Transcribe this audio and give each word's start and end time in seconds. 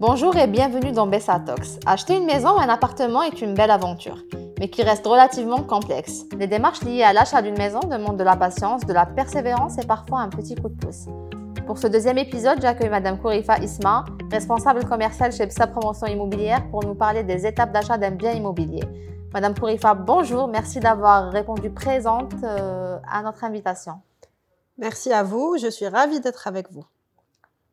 Bonjour 0.00 0.34
et 0.36 0.46
bienvenue 0.46 0.92
dans 0.92 1.06
Bessa 1.06 1.38
Talks. 1.38 1.78
Acheter 1.84 2.16
une 2.16 2.24
maison 2.24 2.56
ou 2.56 2.58
un 2.58 2.70
appartement 2.70 3.22
est 3.22 3.42
une 3.42 3.52
belle 3.52 3.70
aventure, 3.70 4.16
mais 4.58 4.70
qui 4.70 4.82
reste 4.82 5.06
relativement 5.06 5.62
complexe. 5.62 6.24
Les 6.38 6.46
démarches 6.46 6.80
liées 6.84 7.02
à 7.02 7.12
l'achat 7.12 7.42
d'une 7.42 7.58
maison 7.58 7.80
demandent 7.80 8.16
de 8.16 8.24
la 8.24 8.34
patience, 8.34 8.86
de 8.86 8.94
la 8.94 9.04
persévérance 9.04 9.76
et 9.76 9.86
parfois 9.86 10.20
un 10.20 10.30
petit 10.30 10.54
coup 10.54 10.70
de 10.70 10.74
pouce. 10.74 11.04
Pour 11.66 11.76
ce 11.76 11.86
deuxième 11.86 12.16
épisode, 12.16 12.62
j'accueille 12.62 12.88
Madame 12.88 13.18
Kourifa 13.18 13.58
Isma, 13.58 14.06
responsable 14.32 14.86
commerciale 14.86 15.32
chez 15.32 15.44
BSA 15.44 15.66
Promotion 15.66 16.06
Immobilière, 16.06 16.66
pour 16.70 16.82
nous 16.82 16.94
parler 16.94 17.22
des 17.22 17.46
étapes 17.46 17.70
d'achat 17.70 17.98
d'un 17.98 18.12
bien 18.12 18.32
immobilier. 18.32 18.84
Madame 19.34 19.54
Kourifa, 19.54 19.92
bonjour, 19.92 20.48
merci 20.48 20.80
d'avoir 20.80 21.30
répondu 21.30 21.68
présente 21.68 22.32
euh, 22.42 22.96
à 23.06 23.22
notre 23.22 23.44
invitation. 23.44 24.00
Merci 24.78 25.12
à 25.12 25.22
vous, 25.22 25.58
je 25.60 25.68
suis 25.68 25.88
ravie 25.88 26.20
d'être 26.20 26.48
avec 26.48 26.72
vous. 26.72 26.86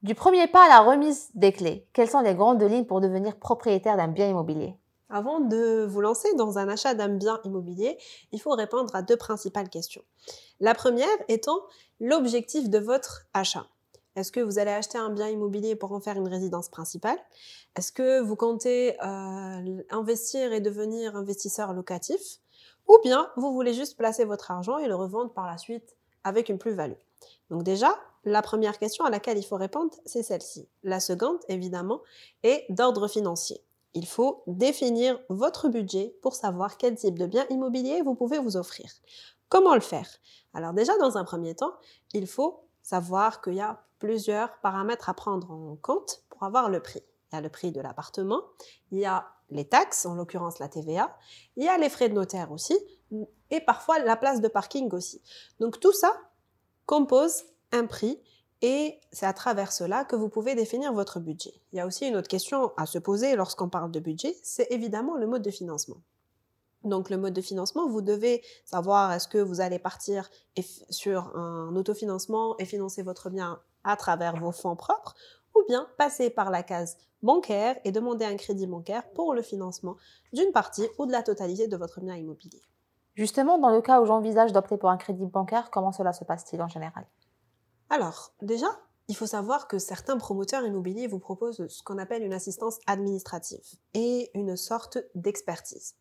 Du 0.03 0.13
premier 0.13 0.45
pas 0.45 0.65
à 0.65 0.69
la 0.69 0.81
remise 0.81 1.29
des 1.33 1.51
clés, 1.51 1.87
quelles 1.91 2.09
sont 2.09 2.21
les 2.21 2.35
grandes 2.35 2.61
lignes 2.61 2.85
pour 2.85 3.01
devenir 3.01 3.35
propriétaire 3.35 3.97
d'un 3.97 4.07
bien 4.07 4.29
immobilier? 4.29 4.75
Avant 5.09 5.39
de 5.39 5.87
vous 5.89 6.01
lancer 6.01 6.31
dans 6.35 6.59
un 6.59 6.69
achat 6.69 6.93
d'un 6.93 7.07
bien 7.07 7.39
immobilier, 7.45 7.97
il 8.31 8.39
faut 8.39 8.51
répondre 8.51 8.95
à 8.95 9.01
deux 9.01 9.17
principales 9.17 9.69
questions. 9.69 10.03
La 10.59 10.75
première 10.75 11.07
étant 11.29 11.63
l'objectif 11.99 12.69
de 12.69 12.77
votre 12.77 13.25
achat. 13.33 13.65
Est-ce 14.15 14.31
que 14.31 14.39
vous 14.39 14.59
allez 14.59 14.69
acheter 14.69 14.99
un 14.99 15.09
bien 15.09 15.29
immobilier 15.29 15.75
pour 15.75 15.91
en 15.93 15.99
faire 15.99 16.17
une 16.17 16.27
résidence 16.27 16.69
principale? 16.69 17.17
Est-ce 17.75 17.91
que 17.91 18.19
vous 18.19 18.35
comptez 18.35 19.01
euh, 19.03 19.81
investir 19.89 20.53
et 20.53 20.59
devenir 20.59 21.15
investisseur 21.15 21.73
locatif? 21.73 22.21
Ou 22.87 22.99
bien 23.03 23.31
vous 23.35 23.51
voulez 23.51 23.73
juste 23.73 23.97
placer 23.97 24.25
votre 24.25 24.51
argent 24.51 24.77
et 24.77 24.87
le 24.87 24.95
revendre 24.95 25.33
par 25.33 25.47
la 25.47 25.57
suite 25.57 25.95
avec 26.23 26.49
une 26.49 26.59
plus-value 26.59 27.06
Donc 27.49 27.63
déjà, 27.63 27.95
la 28.23 28.41
première 28.41 28.77
question 28.77 29.05
à 29.05 29.09
laquelle 29.09 29.37
il 29.37 29.45
faut 29.45 29.55
répondre, 29.55 29.95
c'est 30.05 30.23
celle-ci. 30.23 30.67
La 30.83 30.99
seconde, 30.99 31.39
évidemment, 31.47 32.01
est 32.43 32.65
d'ordre 32.69 33.07
financier. 33.07 33.63
Il 33.93 34.05
faut 34.05 34.43
définir 34.47 35.19
votre 35.29 35.69
budget 35.69 36.15
pour 36.21 36.35
savoir 36.35 36.77
quel 36.77 36.95
type 36.95 37.17
de 37.17 37.25
bien 37.25 37.45
immobilier 37.49 38.01
vous 38.01 38.15
pouvez 38.15 38.37
vous 38.37 38.57
offrir. 38.57 38.91
Comment 39.49 39.75
le 39.75 39.81
faire? 39.81 40.09
Alors 40.53 40.73
déjà, 40.73 40.97
dans 40.97 41.17
un 41.17 41.23
premier 41.23 41.55
temps, 41.55 41.73
il 42.13 42.27
faut 42.27 42.65
savoir 42.81 43.41
qu'il 43.41 43.55
y 43.55 43.61
a 43.61 43.81
plusieurs 43.99 44.59
paramètres 44.59 45.09
à 45.09 45.13
prendre 45.13 45.49
en 45.51 45.75
compte 45.77 46.23
pour 46.29 46.43
avoir 46.43 46.69
le 46.69 46.81
prix. 46.81 47.03
Il 47.31 47.35
y 47.35 47.37
a 47.37 47.41
le 47.41 47.49
prix 47.49 47.71
de 47.71 47.81
l'appartement, 47.81 48.41
il 48.91 48.99
y 48.99 49.05
a 49.05 49.27
les 49.49 49.67
taxes, 49.67 50.05
en 50.05 50.15
l'occurrence 50.15 50.59
la 50.59 50.67
TVA, 50.67 51.17
il 51.55 51.65
y 51.65 51.67
a 51.67 51.77
les 51.77 51.89
frais 51.89 52.09
de 52.09 52.13
notaire 52.13 52.51
aussi, 52.51 52.77
et 53.49 53.61
parfois 53.61 53.99
la 53.99 54.15
place 54.15 54.41
de 54.41 54.47
parking 54.47 54.93
aussi. 54.93 55.21
Donc 55.59 55.79
tout 55.79 55.93
ça 55.93 56.13
compose 56.87 57.43
un 57.71 57.85
prix 57.85 58.19
et 58.63 58.99
c'est 59.11 59.27
à 59.27 59.33
travers 59.33 59.71
cela 59.71 60.03
que 60.03 60.15
vous 60.15 60.29
pouvez 60.29 60.55
définir 60.55 60.93
votre 60.93 61.19
budget. 61.19 61.53
Il 61.71 61.77
y 61.77 61.79
a 61.79 61.85
aussi 61.85 62.07
une 62.07 62.15
autre 62.15 62.27
question 62.27 62.71
à 62.77 62.87
se 62.87 62.97
poser 62.97 63.35
lorsqu'on 63.35 63.69
parle 63.69 63.91
de 63.91 63.99
budget, 63.99 64.35
c'est 64.41 64.71
évidemment 64.71 65.15
le 65.15 65.27
mode 65.27 65.43
de 65.43 65.51
financement. 65.51 65.97
Donc 66.83 67.09
le 67.09 67.17
mode 67.17 67.33
de 67.33 67.41
financement, 67.41 67.87
vous 67.87 68.01
devez 68.01 68.41
savoir 68.65 69.11
est-ce 69.11 69.27
que 69.27 69.37
vous 69.37 69.61
allez 69.61 69.77
partir 69.77 70.29
sur 70.89 71.35
un 71.35 71.75
autofinancement 71.75 72.57
et 72.57 72.65
financer 72.65 73.03
votre 73.03 73.29
bien 73.29 73.59
à 73.83 73.95
travers 73.95 74.37
vos 74.37 74.51
fonds 74.51 74.75
propres 74.75 75.13
ou 75.55 75.63
bien 75.67 75.87
passer 75.97 76.29
par 76.29 76.49
la 76.49 76.63
case 76.63 76.97
bancaire 77.21 77.77
et 77.83 77.91
demander 77.91 78.25
un 78.25 78.37
crédit 78.37 78.67
bancaire 78.67 79.03
pour 79.11 79.33
le 79.33 79.41
financement 79.41 79.97
d'une 80.33 80.51
partie 80.51 80.87
ou 80.97 81.05
de 81.05 81.11
la 81.11 81.23
totalité 81.23 81.67
de 81.67 81.77
votre 81.77 81.99
bien 81.99 82.15
immobilier. 82.15 82.61
Justement, 83.17 83.57
dans 83.57 83.71
le 83.71 83.81
cas 83.81 83.99
où 83.99 84.05
j'envisage 84.05 84.53
d'opter 84.53 84.77
pour 84.77 84.91
un 84.91 84.97
crédit 84.97 85.25
bancaire, 85.25 85.71
comment 85.71 85.91
cela 85.91 86.13
se 86.13 86.23
passe-t-il 86.23 86.61
en 86.61 86.67
général? 86.67 87.07
Alors, 87.89 88.33
déjà, 88.43 88.67
il 89.07 89.15
faut 89.15 89.25
savoir 89.25 89.67
que 89.67 89.79
certains 89.79 90.17
promoteurs 90.17 90.63
immobiliers 90.63 91.07
vous 91.07 91.17
proposent 91.17 91.67
ce 91.67 91.81
qu'on 91.81 91.97
appelle 91.97 92.21
une 92.21 92.33
assistance 92.33 92.77
administrative 92.85 93.65
et 93.95 94.29
une 94.35 94.55
sorte 94.55 94.99
d'expertise. 95.15 95.95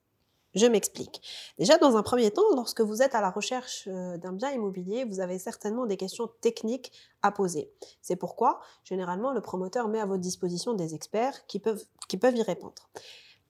Je 0.55 0.66
m'explique. 0.66 1.22
Déjà, 1.59 1.78
dans 1.78 1.97
un 1.97 2.03
premier 2.03 2.31
temps, 2.31 2.55
lorsque 2.55 2.82
vous 2.82 3.00
êtes 3.00 3.15
à 3.15 3.22
la 3.22 3.31
recherche 3.31 3.88
euh, 3.88 4.19
d'un 4.19 4.32
bien 4.32 4.50
immobilier, 4.50 5.05
vous 5.05 5.21
avez 5.21 5.38
certainement 5.38 5.87
des 5.87 5.97
questions 5.97 6.28
techniques 6.43 6.93
à 7.22 7.32
poser. 7.32 7.72
C'est 8.03 8.16
pourquoi, 8.16 8.60
généralement, 8.84 9.32
le 9.32 9.41
promoteur 9.41 9.88
met 9.88 10.00
à 10.00 10.06
votre 10.06 10.21
disposition 10.21 10.75
des 10.75 10.94
experts 10.94 11.47
qui 11.47 11.60
peuvent, 11.60 11.84
qui 12.09 12.19
peuvent 12.19 12.37
y 12.37 12.43
répondre. 12.43 12.91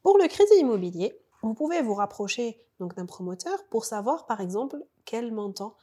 Pour 0.02 0.18
le 0.18 0.28
crédit 0.28 0.54
immobilier, 0.60 1.20
vous 1.46 1.54
pouvez 1.54 1.80
vous 1.80 1.94
rapprocher 1.94 2.60
donc 2.80 2.96
d'un 2.96 3.06
promoteur 3.06 3.56
pour 3.70 3.84
savoir, 3.84 4.26
par 4.26 4.40
exemple, 4.40 4.84
quel 5.04 5.32
montant 5.32 5.76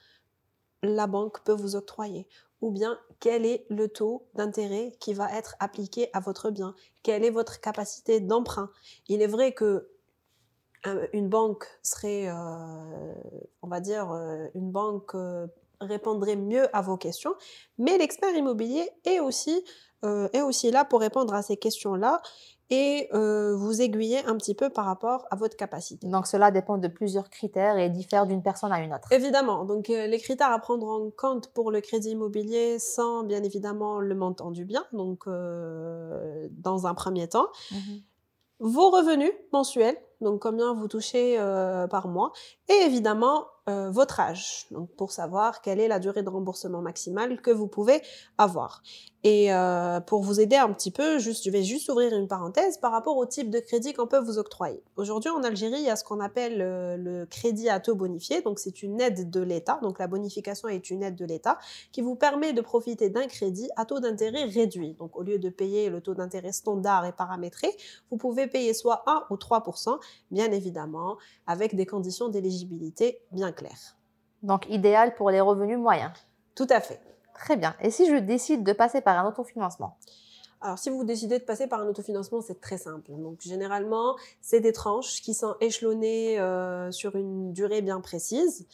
la 0.81 1.07
banque 1.07 1.41
peut 1.46 1.53
vous 1.53 1.78
octroyer 1.78 2.28
ou 2.59 2.69
bien 2.72 3.00
quel 3.22 3.46
est 3.46 3.66
le 3.69 3.88
taux 3.88 4.28
d'intérêt 4.35 4.94
qui 5.00 5.13
va 5.13 5.31
être 5.38 5.56
appliqué 5.59 6.09
à 6.12 6.19
votre 6.19 6.52
bien, 6.52 6.75
quelle 7.02 7.23
est 7.23 7.29
votre 7.29 7.62
capacité 7.62 8.19
d'emprunt. 8.19 8.72
Il 9.07 9.22
est 9.22 9.28
vrai 9.28 9.53
que 9.53 9.90
euh, 10.85 11.07
une 11.13 11.29
banque 11.29 11.66
serait, 11.81 12.28
euh, 12.28 13.13
on 13.62 13.68
va 13.68 13.79
dire, 13.79 14.12
euh, 14.12 14.47
une 14.56 14.69
banque 14.69 15.16
répondrait 15.79 16.35
mieux 16.35 16.73
à 16.75 16.81
vos 16.81 16.97
questions, 16.97 17.35
mais 17.78 17.97
l'expert 17.97 18.35
immobilier 18.35 18.90
est 19.06 19.19
aussi, 19.19 19.63
est 20.03 20.41
aussi 20.41 20.72
là 20.72 20.84
pour 20.84 21.00
répondre 21.00 21.34
à 21.34 21.41
ces 21.41 21.56
questions-là 21.56 22.22
et 22.73 23.07
euh, 23.13 23.56
vous 23.56 23.84
aiguiller 23.84 24.25
un 24.25 24.35
petit 24.35 24.56
peu 24.56 24.72
par 24.72 24.85
rapport 24.85 25.28
à 25.29 25.35
votre 25.35 25.56
capacité. 25.56 26.07
Donc 26.07 26.25
cela 26.25 26.50
dépend 26.50 26.79
de 26.79 26.88
plusieurs 26.88 27.29
critères 27.29 27.78
et 27.78 27.88
diffère 27.89 28.25
d'une 28.25 28.41
personne 28.41 28.72
à 28.72 28.79
une 28.79 28.91
autre. 28.91 29.11
Évidemment, 29.11 29.63
donc 29.63 29.91
euh, 29.91 30.07
les 30.07 30.17
critères 30.17 30.51
à 30.51 30.57
prendre 30.57 30.88
en 30.88 31.11
compte 31.11 31.50
pour 31.53 31.69
le 31.69 31.81
crédit 31.81 32.09
immobilier 32.09 32.79
sont 32.79 33.22
bien 33.23 33.44
évidemment 33.44 34.00
le 34.00 34.16
montant 34.16 34.50
du 34.50 34.66
bien, 34.66 34.84
donc 34.91 35.28
euh, 35.28 36.47
dans 36.50 36.88
un 36.88 36.95
premier 36.95 37.29
temps, 37.29 37.47
mhm. 37.72 38.01
vos 38.59 38.90
revenus 38.90 39.34
mensuels, 39.51 39.97
donc 40.22 40.41
combien 40.41 40.73
vous 40.73 40.88
touchez 40.88 41.38
par 41.91 42.07
mois, 42.07 42.31
et 42.69 42.85
évidemment 42.85 43.45
votre 43.68 44.19
âge, 44.19 44.66
donc 44.72 44.90
pour 44.97 45.12
savoir 45.12 45.62
quelle 45.62 45.79
est 45.79 45.88
la 45.88 46.00
durée 46.00 46.22
de 46.22 46.29
remboursement 46.29 46.81
maximale 46.81 47.41
que 47.41 47.51
vous 47.51 47.68
pouvez 47.68 48.01
avoir. 48.38 48.84
Et 49.25 49.53
euh, 49.53 50.01
pour 50.01 50.22
vous 50.22 50.41
aider 50.41 50.57
un 50.57 50.72
petit 50.74 50.91
peu, 50.91 51.18
je 51.18 51.50
vais 51.50 51.63
juste 51.63 51.88
ouvrir 51.90 52.13
une 52.13 52.28
parenthèse 52.28 52.78
par 52.78 52.91
rapport 52.91 53.16
au 53.16 53.25
type 53.25 53.50
de 53.50 53.59
crédit 53.59 53.94
qu'on 53.94 54.06
peut 54.06 54.19
vous 54.19 54.38
octroyer. 54.38 54.84
Aujourd'hui, 54.97 55.29
en 55.29 55.44
Algérie, 55.44 55.78
il 55.78 55.85
y 55.85 55.90
a 55.90 55.96
ce 55.96 56.03
qu'on 56.03 56.19
appelle 56.19 56.62
euh, 56.62 56.97
le 56.97 57.25
crédit 57.25 57.69
à 57.69 57.79
taux 57.79 57.96
bonifié. 57.96 58.41
Donc, 58.41 58.59
c'est 58.59 58.84
une 58.84 59.00
aide 59.00 59.29
de 59.29 59.40
l'État. 59.40 59.79
Donc, 59.81 60.00
la 60.00 60.07
bonification 60.07 60.68
est 60.68 60.90
une 60.90 61.03
aide 61.03 61.16
de 61.16 61.23
l'État 61.23 61.57
qui 61.94 62.02
vous 62.02 62.16
permet 62.16 62.52
de 62.52 62.59
profiter 62.59 63.09
d'un 63.09 63.28
crédit 63.28 63.69
à 63.78 63.85
taux 63.85 64.02
d'intérêt 64.02 64.44
réduit. 64.44 64.96
Donc, 64.96 65.16
au 65.16 65.23
lieu 65.23 65.40
de 65.40 65.50
payer 65.50 65.90
le 65.90 66.02
taux 66.02 66.16
d'intérêt 66.16 66.52
standard 66.52 67.06
et 67.06 67.13
paramétré, 67.13 67.69
vous 68.12 68.18
pouvez 68.18 68.47
payer 68.47 68.73
soit 68.73 69.03
1 69.07 69.28
ou 69.29 69.38
3 69.38 69.63
bien 70.31 70.52
évidemment, 70.52 71.16
avec 71.47 71.75
des 71.75 71.85
conditions 71.85 72.28
d'éligibilité 72.28 73.22
bien 73.31 73.53
Donc, 74.41 74.68
idéal 74.69 75.16
pour 75.16 75.30
les 75.30 75.41
revenus 75.41 75.78
moyens. 75.78 76.12
Tout 76.56 76.68
à 76.69 76.81
fait. 76.81 77.00
Très 77.34 77.58
bien. 77.58 77.75
Et 77.80 77.90
si 77.90 78.09
je 78.09 78.16
décide 78.16 78.64
de 78.64 78.74
passer 78.74 79.02
par 79.02 79.18
un 79.18 79.28
autofinancement? 79.28 79.97
Alors, 80.62 80.80
si 80.80 80.90
vous 80.90 81.03
décidez 81.03 81.40
de 81.40 81.44
passer 81.44 81.68
par 81.68 81.81
un 81.81 81.88
autofinancement, 81.88 82.41
c'est 82.41 82.62
très 82.62 82.78
simple. 82.78 83.12
Donc, 83.12 83.41
généralement, 83.41 84.16
c'est 84.41 84.62
des 84.62 84.72
tranches 84.72 85.22
qui 85.22 85.34
sont 85.34 85.56
échelonnées 85.59 86.40
euh, 86.40 86.90
sur 86.91 87.18
une 87.18 87.52
durée 87.52 87.81
bien 87.81 88.00
précise. 88.00 88.66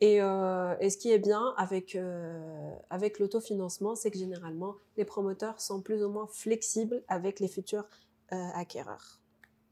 Et, 0.00 0.22
euh, 0.22 0.74
et 0.80 0.88
ce 0.88 0.96
qui 0.96 1.12
est 1.12 1.18
bien 1.18 1.54
avec, 1.58 1.94
euh, 1.94 2.74
avec 2.88 3.18
l'autofinancement, 3.18 3.94
c'est 3.94 4.10
que 4.10 4.18
généralement, 4.18 4.76
les 4.96 5.04
promoteurs 5.04 5.60
sont 5.60 5.82
plus 5.82 6.02
ou 6.02 6.08
moins 6.08 6.26
flexibles 6.26 7.02
avec 7.08 7.40
les 7.40 7.48
futurs 7.48 7.86
acquéreurs. 8.30 9.20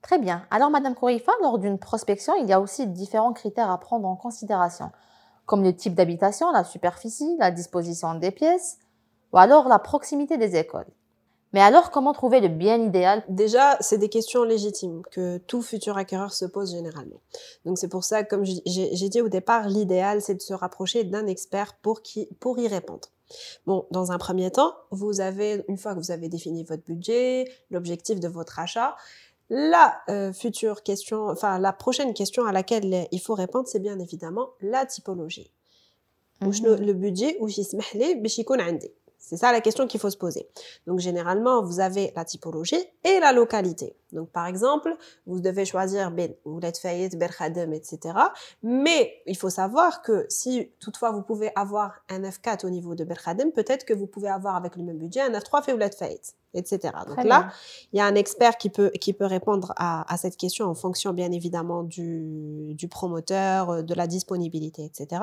Très 0.05 0.19
bien. 0.19 0.45
Alors, 0.51 0.69
Madame 0.69 0.95
Kourifa, 0.95 1.33
lors 1.41 1.59
d'une 1.59 1.79
prospection, 1.79 2.35
il 2.35 2.47
y 2.47 2.53
a 2.53 2.61
aussi 2.61 2.87
différents 2.87 3.33
critères 3.33 3.71
à 3.71 3.81
prendre 3.81 4.07
en 4.07 4.17
considération 4.17 4.91
comme 5.47 5.63
le 5.63 5.75
type 5.75 5.95
d'habitation, 5.95 6.53
la 6.53 6.63
superficie, 6.63 7.37
la 7.39 7.51
disposition 7.51 8.15
des 8.15 8.31
pièces, 8.31 8.79
ou 9.33 9.39
alors 9.39 9.67
la 9.67 9.79
proximité 9.79 10.37
des 10.37 10.57
écoles. 10.57 10.87
Mais 11.55 11.63
alors, 11.63 11.91
comment 11.91 12.13
trouver 12.13 12.41
le 12.41 12.49
bien 12.49 12.83
idéal? 12.83 13.25
Déjà, 13.31 13.79
c'est 13.81 13.97
des 13.97 14.11
questions 14.11 14.43
légitimes 14.45 15.03
que 15.11 15.39
tout 15.39 15.63
futur 15.63 15.97
acquéreur 15.97 16.35
se 16.35 16.45
pose 16.45 16.73
généralement. 16.73 17.21
Donc 17.65 17.79
c'est 17.79 17.89
pour 17.89 18.05
ça, 18.05 18.25
comme 18.25 18.45
j'ai 18.45 19.09
dit 19.09 19.23
au 19.23 19.29
départ, 19.31 19.69
l'idéal, 19.69 20.21
c'est 20.21 20.35
de 20.35 20.43
se 20.43 20.53
rapprocher 20.53 21.05
d'un 21.05 21.27
expert 21.27 21.79
pour, 21.81 22.03
qui, 22.03 22.27
pour 22.41 22.59
y 22.59 22.69
répondre. 22.69 23.09
Bon, 23.67 23.87
dans 23.91 24.13
un 24.13 24.19
premier 24.19 24.51
temps, 24.51 24.75
vous 24.91 25.23
avez, 25.23 25.65
une 25.69 25.79
fois 25.79 25.95
que 25.95 25.99
vous 25.99 26.11
avez 26.11 26.29
défini 26.29 26.63
votre 26.65 26.85
budget, 26.85 27.51
l'objectif 27.71 28.21
de 28.21 28.29
votre 28.29 28.59
achat, 28.59 28.97
la 29.57 30.03
euh, 30.09 30.33
future 30.33 30.83
question, 30.83 31.29
enfin 31.29 31.61
la 31.61 31.73
prochaine 31.73 32.13
question 32.13 32.45
à 32.45 32.51
laquelle 32.51 33.07
il 33.13 33.21
faut 33.21 33.35
répondre, 33.35 33.69
c'est 33.69 33.79
bien 33.79 34.01
évidemment 34.01 34.49
la 34.61 34.85
typologie. 34.85 35.53
Mhm. 36.41 36.77
Le 36.81 36.93
budget 36.93 37.37
ou 37.39 37.49
C'est 39.27 39.39
ça 39.39 39.53
la 39.53 39.63
question 39.63 39.87
qu'il 39.87 40.01
faut 40.01 40.11
se 40.11 40.19
poser. 40.19 40.51
Donc 40.87 40.99
généralement, 40.99 41.63
vous 41.63 41.81
avez 41.81 42.13
la 42.15 42.27
typologie 42.27 42.85
et 43.05 43.21
la 43.21 43.33
localité. 43.33 43.97
Donc 44.13 44.31
par 44.31 44.47
exemple, 44.47 44.95
vous 45.25 45.41
devez 45.41 45.65
choisir 45.65 46.11
Ben 46.11 46.35
Oulet 46.45 46.75
Fayet, 46.81 47.09
Berkhadem, 47.17 47.73
etc. 47.73 48.15
Mais 48.63 49.23
il 49.27 49.37
faut 49.37 49.49
savoir 49.49 50.03
que 50.03 50.27
si 50.29 50.71
toutefois 50.79 51.11
vous 51.11 51.23
pouvez 51.23 51.51
avoir 51.57 51.95
un 52.11 52.21
F4 52.21 52.67
au 52.67 52.71
niveau 52.71 52.95
de 52.95 53.05
Berkhadem, 53.05 53.51
peut-être 53.51 53.87
que 53.87 53.95
vous 53.95 54.07
pouvez 54.07 54.29
avoir 54.29 54.57
avec 54.57 54.77
le 54.77 54.83
même 54.83 54.99
budget 54.99 55.23
un 55.23 55.33
F3 55.33 55.65
fait 55.65 55.95
Fayet, 55.97 56.21
etc. 56.53 56.93
Donc 57.09 57.25
là, 57.25 57.49
il 57.95 57.99
y 57.99 58.01
a 58.01 58.05
un 58.05 58.15
expert 58.17 58.59
qui 58.59 58.69
peut, 58.69 58.91
qui 59.01 59.15
peut 59.15 59.25
répondre 59.25 59.73
à, 59.77 60.13
à 60.13 60.19
cette 60.19 60.37
question 60.37 60.67
en 60.67 60.75
fonction 60.75 61.15
bien 61.15 61.33
évidemment 61.33 61.83
du, 61.83 62.75
du 62.75 62.89
promoteur, 62.89 63.83
de 63.83 63.95
la 63.95 64.07
disponibilité, 64.07 64.85
etc. 64.85 65.23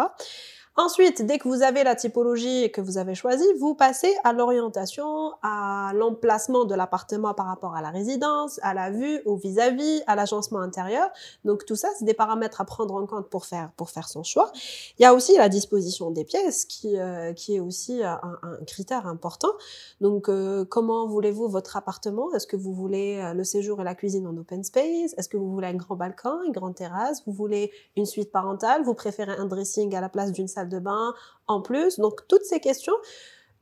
Ensuite, 0.77 1.25
dès 1.25 1.37
que 1.37 1.49
vous 1.49 1.63
avez 1.63 1.83
la 1.83 1.95
typologie 1.95 2.71
que 2.71 2.79
vous 2.79 2.97
avez 2.97 3.13
choisie, 3.13 3.43
vous 3.59 3.75
passez 3.75 4.15
à 4.23 4.31
l'orientation, 4.31 5.33
à 5.43 5.91
l'emplacement 5.93 6.63
de 6.63 6.73
l'appartement 6.73 7.33
par 7.33 7.47
rapport 7.47 7.75
à 7.75 7.81
la 7.81 7.89
résidence, 7.89 8.57
à 8.63 8.73
la 8.73 8.89
vue, 8.89 9.19
au 9.25 9.35
vis-à-vis, 9.35 10.01
à 10.07 10.15
l'agencement 10.15 10.59
intérieur. 10.59 11.09
Donc 11.43 11.65
tout 11.65 11.75
ça, 11.75 11.89
c'est 11.99 12.05
des 12.05 12.13
paramètres 12.13 12.61
à 12.61 12.65
prendre 12.65 12.95
en 12.95 13.05
compte 13.05 13.27
pour 13.27 13.45
faire, 13.45 13.69
pour 13.75 13.89
faire 13.89 14.07
son 14.07 14.23
choix. 14.23 14.49
Il 14.97 15.03
y 15.03 15.05
a 15.05 15.13
aussi 15.13 15.35
la 15.35 15.49
disposition 15.49 16.09
des 16.09 16.23
pièces 16.23 16.63
qui, 16.63 16.97
euh, 16.97 17.33
qui 17.33 17.57
est 17.57 17.59
aussi 17.59 18.01
un, 18.01 18.21
un, 18.41 18.63
critère 18.65 19.07
important. 19.07 19.51
Donc 19.99 20.29
euh, 20.29 20.63
comment 20.63 21.05
voulez-vous 21.05 21.49
votre 21.49 21.75
appartement? 21.75 22.33
Est-ce 22.33 22.47
que 22.47 22.55
vous 22.55 22.73
voulez 22.73 23.19
euh, 23.21 23.33
le 23.33 23.43
séjour 23.43 23.81
et 23.81 23.83
la 23.83 23.93
cuisine 23.93 24.25
en 24.25 24.37
open 24.37 24.63
space? 24.63 25.15
Est-ce 25.17 25.27
que 25.27 25.35
vous 25.35 25.51
voulez 25.51 25.67
un 25.67 25.75
grand 25.75 25.97
balcon, 25.97 26.43
une 26.45 26.53
grande 26.53 26.75
terrasse? 26.75 27.23
Vous 27.25 27.33
voulez 27.33 27.71
une 27.97 28.05
suite 28.05 28.31
parentale? 28.31 28.83
Vous 28.83 28.93
préférez 28.93 29.33
un 29.33 29.45
dressing 29.45 29.93
à 29.95 29.99
la 29.99 30.07
place 30.07 30.31
d'une 30.31 30.47
salle 30.47 30.60
de 30.65 30.79
bain 30.79 31.13
en 31.47 31.61
plus. 31.61 31.99
Donc 31.99 32.27
toutes 32.27 32.43
ces 32.43 32.59
questions, 32.59 32.93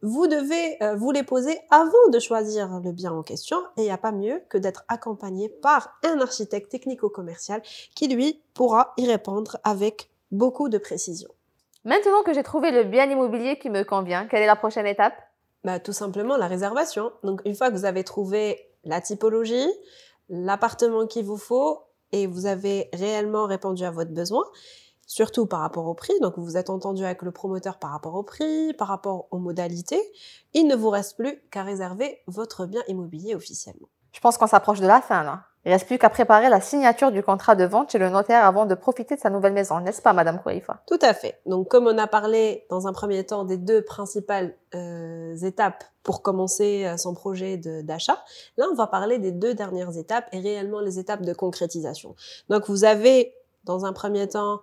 vous 0.01 0.27
devez 0.27 0.81
euh, 0.81 0.95
vous 0.95 1.11
les 1.11 1.23
poser 1.23 1.59
avant 1.69 2.09
de 2.11 2.19
choisir 2.19 2.79
le 2.83 2.91
bien 2.91 3.11
en 3.11 3.23
question 3.23 3.57
et 3.77 3.81
il 3.81 3.83
n'y 3.83 3.91
a 3.91 3.97
pas 3.97 4.11
mieux 4.11 4.41
que 4.49 4.57
d'être 4.57 4.83
accompagné 4.87 5.49
par 5.49 5.99
un 6.05 6.21
architecte 6.21 6.71
technico-commercial 6.71 7.61
qui 7.95 8.07
lui 8.07 8.41
pourra 8.53 8.93
y 8.97 9.07
répondre 9.07 9.57
avec 9.63 10.09
beaucoup 10.31 10.69
de 10.69 10.77
précision. 10.77 11.29
Maintenant 11.85 12.23
que 12.23 12.33
j'ai 12.33 12.43
trouvé 12.43 12.71
le 12.71 12.83
bien 12.83 13.09
immobilier 13.09 13.57
qui 13.57 13.69
me 13.69 13.83
convient, 13.83 14.27
quelle 14.27 14.41
est 14.41 14.47
la 14.47 14.55
prochaine 14.55 14.85
étape? 14.85 15.15
Bah, 15.63 15.79
Tout 15.79 15.93
simplement 15.93 16.37
la 16.37 16.47
réservation. 16.47 17.11
Donc 17.23 17.41
une 17.45 17.55
fois 17.55 17.69
que 17.69 17.75
vous 17.75 17.85
avez 17.85 18.03
trouvé 18.03 18.69
la 18.85 19.01
typologie, 19.01 19.67
l'appartement 20.29 21.07
qu'il 21.07 21.25
vous 21.25 21.37
faut 21.37 21.83
et 22.11 22.27
vous 22.27 22.45
avez 22.45 22.89
réellement 22.93 23.45
répondu 23.45 23.83
à 23.83 23.91
votre 23.91 24.11
besoin, 24.11 24.43
surtout 25.09 25.47
par 25.47 25.59
rapport 25.61 25.87
au 25.87 25.95
prix. 25.95 26.13
Donc, 26.21 26.37
vous 26.37 26.45
vous 26.45 26.55
êtes 26.55 26.69
entendu 26.69 27.03
avec 27.03 27.23
le 27.23 27.31
promoteur 27.31 27.79
par 27.79 27.91
rapport 27.91 28.13
au 28.13 28.23
prix, 28.23 28.73
par 28.73 28.87
rapport 28.87 29.27
aux 29.31 29.39
modalités. 29.39 30.01
Il 30.53 30.67
ne 30.67 30.75
vous 30.75 30.89
reste 30.89 31.17
plus 31.17 31.41
qu'à 31.51 31.63
réserver 31.63 32.21
votre 32.27 32.67
bien 32.67 32.81
immobilier 32.87 33.35
officiellement. 33.35 33.89
Je 34.13 34.19
pense 34.21 34.37
qu'on 34.37 34.47
s'approche 34.47 34.79
de 34.79 34.87
la 34.87 35.01
fin, 35.01 35.23
là. 35.23 35.41
Il 35.65 35.71
reste 35.73 35.87
plus 35.87 35.97
qu'à 35.97 36.09
préparer 36.09 36.49
la 36.49 36.61
signature 36.61 37.11
du 37.11 37.21
contrat 37.21 37.55
de 37.55 37.65
vente 37.65 37.91
chez 37.91 37.97
le 37.97 38.09
notaire 38.09 38.45
avant 38.45 38.65
de 38.65 38.75
profiter 38.75 39.15
de 39.15 39.19
sa 39.19 39.29
nouvelle 39.29 39.51
maison, 39.51 39.79
n'est-ce 39.81 40.01
pas, 40.01 40.13
Madame 40.13 40.41
Kouifa 40.41 40.81
Tout 40.87 40.99
à 41.01 41.13
fait. 41.13 41.41
Donc, 41.45 41.67
comme 41.67 41.87
on 41.87 41.97
a 41.97 42.07
parlé 42.07 42.65
dans 42.69 42.87
un 42.87 42.93
premier 42.93 43.25
temps 43.25 43.43
des 43.43 43.57
deux 43.57 43.83
principales 43.83 44.55
euh, 44.73 45.35
étapes 45.37 45.83
pour 46.03 46.21
commencer 46.21 46.85
euh, 46.85 46.97
son 46.97 47.13
projet 47.13 47.57
d'achat, 47.57 48.23
là, 48.57 48.67
on 48.71 48.75
va 48.75 48.87
parler 48.87 49.17
des 49.17 49.31
deux 49.31 49.53
dernières 49.53 49.97
étapes 49.97 50.29
et 50.31 50.39
réellement 50.39 50.79
les 50.79 50.97
étapes 50.97 51.23
de 51.23 51.33
concrétisation. 51.33 52.15
Donc, 52.47 52.69
vous 52.69 52.85
avez, 52.85 53.33
dans 53.65 53.85
un 53.85 53.91
premier 53.91 54.29
temps, 54.29 54.61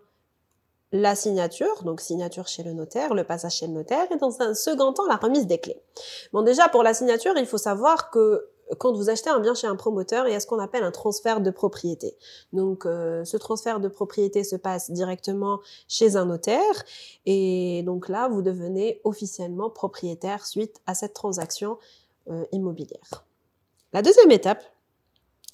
la 0.92 1.14
signature, 1.14 1.82
donc 1.82 2.00
signature 2.00 2.46
chez 2.46 2.62
le 2.62 2.72
notaire, 2.72 3.14
le 3.14 3.24
passage 3.24 3.56
chez 3.56 3.66
le 3.66 3.72
notaire, 3.72 4.10
et 4.12 4.16
dans 4.16 4.40
un 4.40 4.54
second 4.54 4.92
temps, 4.92 5.06
la 5.06 5.16
remise 5.16 5.46
des 5.46 5.58
clés. 5.58 5.82
Bon, 6.32 6.42
déjà, 6.42 6.68
pour 6.68 6.82
la 6.82 6.94
signature, 6.94 7.34
il 7.36 7.46
faut 7.46 7.58
savoir 7.58 8.10
que 8.10 8.48
quand 8.78 8.92
vous 8.92 9.10
achetez 9.10 9.30
un 9.30 9.38
bien 9.38 9.54
chez 9.54 9.66
un 9.66 9.76
promoteur, 9.76 10.26
il 10.26 10.32
y 10.32 10.34
a 10.34 10.40
ce 10.40 10.46
qu'on 10.46 10.58
appelle 10.58 10.82
un 10.82 10.90
transfert 10.90 11.40
de 11.40 11.50
propriété. 11.50 12.16
Donc, 12.52 12.84
euh, 12.84 13.24
ce 13.24 13.36
transfert 13.36 13.78
de 13.78 13.88
propriété 13.88 14.42
se 14.42 14.56
passe 14.56 14.90
directement 14.90 15.60
chez 15.88 16.16
un 16.16 16.26
notaire, 16.26 16.84
et 17.26 17.82
donc 17.84 18.08
là, 18.08 18.28
vous 18.28 18.42
devenez 18.42 19.00
officiellement 19.04 19.70
propriétaire 19.70 20.46
suite 20.46 20.80
à 20.86 20.94
cette 20.94 21.14
transaction 21.14 21.78
euh, 22.28 22.44
immobilière. 22.52 23.24
La 23.92 24.02
deuxième 24.02 24.30
étape, 24.30 24.64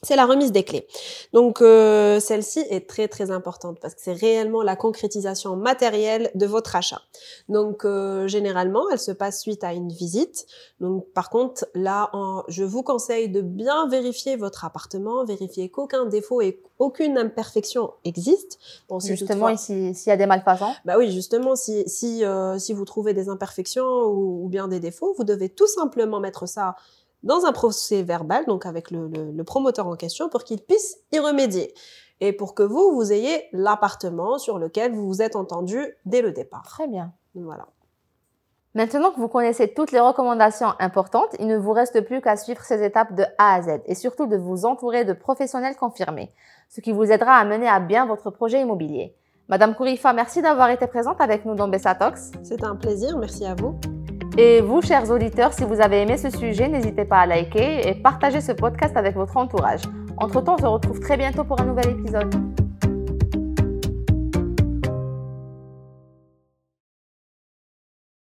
c'est 0.05 0.17
la 0.17 0.27
remise 0.27 0.51
des 0.51 0.65
clés. 0.65 0.89
Donc 1.33 1.63
euh, 1.63 2.19
celle-ci 2.19 2.65
est 2.71 2.89
très 2.89 3.07
très 3.07 3.31
importante 3.31 3.79
parce 3.81 3.95
que 3.95 4.01
c'est 4.03 4.13
réellement 4.13 4.63
la 4.63 4.75
concrétisation 4.75 5.55
matérielle 5.55 6.31
de 6.35 6.45
votre 6.45 6.75
achat. 6.75 7.01
Donc 7.49 7.85
euh, 7.85 8.27
généralement, 8.27 8.91
elle 8.91 8.99
se 8.99 9.13
passe 9.13 9.41
suite 9.41 9.63
à 9.63 9.73
une 9.73 9.93
visite. 9.93 10.47
Donc 10.81 11.07
par 11.13 11.31
contre, 11.31 11.67
là, 11.75 12.11
je 12.49 12.65
vous 12.65 12.83
conseille 12.83 13.29
de 13.29 13.41
bien 13.41 13.87
vérifier 13.89 14.35
votre 14.35 14.65
appartement, 14.65 15.25
vérifier 15.25 15.69
qu'aucun 15.69 16.07
défaut 16.07 16.41
et 16.41 16.61
aucune 16.81 17.17
imperfection 17.17 17.93
existe. 18.05 18.59
Bon, 18.89 18.99
justement, 18.99 19.57
s'il 19.57 19.95
y 20.07 20.11
a 20.11 20.17
des 20.17 20.27
malfaçons. 20.27 20.73
Bah 20.85 20.95
oui, 20.99 21.13
justement, 21.13 21.55
si 21.55 21.85
si 21.87 22.25
euh, 22.25 22.59
si 22.59 22.73
vous 22.73 22.85
trouvez 22.85 23.15
des 23.15 23.29
imperfections 23.29 23.85
ou, 23.85 24.45
ou 24.45 24.49
bien 24.49 24.67
des 24.67 24.81
défauts, 24.81 25.15
vous 25.17 25.23
devez 25.23 25.49
tout 25.49 25.69
simplement 25.69 26.19
mettre 26.19 26.49
ça 26.49 26.75
dans 27.23 27.45
un 27.45 27.53
procès 27.53 28.03
verbal, 28.03 28.47
donc 28.47 28.67
avec 28.67 28.91
le, 28.91 29.09
le, 29.09 29.45
promoteur 29.45 29.87
en 29.87 29.97
question, 29.97 30.29
pour 30.29 30.45
qu'il 30.45 30.61
puisse 30.61 30.99
y 31.13 31.19
remédier. 31.19 31.75
Et 32.21 32.33
pour 32.33 32.55
que 32.55 32.63
vous, 32.63 32.93
vous 32.93 33.13
ayez 33.13 33.49
l'appartement 33.53 34.39
sur 34.39 34.59
lequel 34.59 34.93
vous 34.93 35.07
vous 35.07 35.23
êtes 35.23 35.37
entendu 35.37 35.79
dès 36.05 36.23
le 36.23 36.33
départ. 36.33 36.63
Très 36.65 36.89
bien. 36.89 37.13
Voilà. 37.35 37.67
Maintenant 38.75 39.11
que 39.11 39.21
vous 39.21 39.29
connaissez 39.29 39.69
toutes 39.69 39.93
les 39.93 40.01
recommandations 40.01 40.73
importantes, 40.79 41.37
il 41.39 41.47
ne 41.47 41.59
vous 41.59 41.73
reste 41.73 42.01
plus 42.07 42.23
qu'à 42.23 42.37
suivre 42.37 42.63
ces 42.63 42.83
étapes 42.83 43.15
de 43.15 43.25
A 43.37 43.55
à 43.55 43.63
Z 43.63 43.83
et 43.85 43.95
surtout 43.95 44.27
de 44.27 44.37
vous 44.37 44.65
entourer 44.65 45.05
de 45.05 45.13
professionnels 45.13 45.77
confirmés, 45.77 46.33
ce 46.71 46.81
qui 46.81 46.93
vous 46.93 47.13
aidera 47.13 47.35
à 47.35 47.45
mener 47.45 47.69
à 47.69 47.81
bien 47.81 48.07
votre 48.07 48.31
projet 48.31 48.63
immobilier. 48.63 49.15
Madame 49.49 49.75
Kourifa, 49.75 50.15
merci 50.15 50.41
d'avoir 50.41 50.71
été 50.71 50.87
présente 50.87 51.21
avec 51.21 51.45
nous 51.45 51.55
dans 51.55 51.69
Bessatox. 51.69 52.31
C'était 52.43 52.65
un 52.65 52.77
plaisir, 52.77 53.19
merci 53.19 53.45
à 53.45 53.55
vous. 53.55 53.79
Et 54.39 54.63
vous, 54.63 54.81
chers 54.81 55.11
auditeurs, 55.11 55.53
si 55.53 55.65
vous 55.65 55.81
avez 55.81 56.03
aimé 56.03 56.17
ce 56.17 56.31
sujet, 56.31 56.67
n'hésitez 56.67 57.05
pas 57.05 57.19
à 57.19 57.27
liker 57.27 57.87
et 57.87 57.95
partager 57.95 58.41
ce 58.41 58.53
podcast 58.53 58.97
avec 58.97 59.15
votre 59.15 59.37
entourage. 59.37 59.83
Entre-temps, 60.17 60.55
on 60.55 60.63
se 60.63 60.67
retrouve 60.67 61.01
très 61.01 61.19
bientôt 61.19 61.45
pour 61.45 61.61
un 61.61 61.65
nouvel 61.65 61.91
épisode. 61.91 62.35